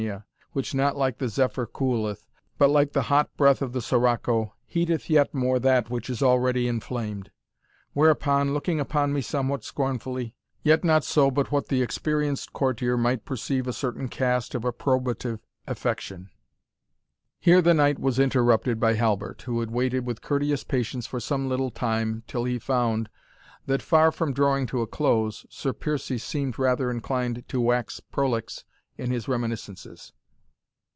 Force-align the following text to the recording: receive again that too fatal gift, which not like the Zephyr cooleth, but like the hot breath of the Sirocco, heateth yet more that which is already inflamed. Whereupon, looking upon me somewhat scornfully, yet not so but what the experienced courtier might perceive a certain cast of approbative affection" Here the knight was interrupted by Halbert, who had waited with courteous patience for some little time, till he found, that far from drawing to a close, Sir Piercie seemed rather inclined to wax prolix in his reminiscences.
receive 0.55 0.73
again 0.73 0.95
that 0.97 0.97
too 0.97 0.97
fatal 0.97 0.97
gift, 0.97 0.97
which 0.97 0.97
not 0.97 0.97
like 0.97 1.17
the 1.19 1.27
Zephyr 1.29 1.65
cooleth, 1.67 2.27
but 2.57 2.69
like 2.71 2.93
the 2.93 3.01
hot 3.03 3.37
breath 3.37 3.61
of 3.61 3.71
the 3.71 3.83
Sirocco, 3.83 4.55
heateth 4.65 5.11
yet 5.11 5.31
more 5.31 5.59
that 5.59 5.91
which 5.91 6.09
is 6.09 6.23
already 6.23 6.67
inflamed. 6.67 7.29
Whereupon, 7.93 8.51
looking 8.51 8.79
upon 8.79 9.13
me 9.13 9.21
somewhat 9.21 9.63
scornfully, 9.63 10.33
yet 10.63 10.83
not 10.83 11.03
so 11.03 11.29
but 11.29 11.51
what 11.51 11.67
the 11.67 11.83
experienced 11.83 12.51
courtier 12.51 12.97
might 12.97 13.25
perceive 13.25 13.67
a 13.67 13.73
certain 13.73 14.07
cast 14.07 14.55
of 14.55 14.63
approbative 14.65 15.39
affection" 15.67 16.31
Here 17.39 17.61
the 17.61 17.75
knight 17.75 17.99
was 17.99 18.17
interrupted 18.17 18.79
by 18.79 18.95
Halbert, 18.95 19.43
who 19.43 19.59
had 19.59 19.69
waited 19.69 20.03
with 20.03 20.23
courteous 20.23 20.63
patience 20.63 21.05
for 21.05 21.19
some 21.19 21.47
little 21.47 21.69
time, 21.69 22.23
till 22.25 22.45
he 22.45 22.57
found, 22.57 23.07
that 23.67 23.83
far 23.83 24.11
from 24.11 24.33
drawing 24.33 24.65
to 24.65 24.81
a 24.81 24.87
close, 24.87 25.45
Sir 25.51 25.71
Piercie 25.73 26.17
seemed 26.19 26.57
rather 26.57 26.89
inclined 26.89 27.47
to 27.49 27.61
wax 27.61 27.99
prolix 27.99 28.65
in 28.97 29.09
his 29.09 29.27
reminiscences. 29.27 30.11